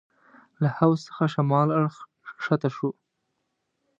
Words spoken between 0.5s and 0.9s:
له